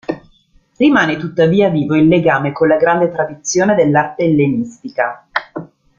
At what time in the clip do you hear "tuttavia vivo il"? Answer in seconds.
1.17-2.07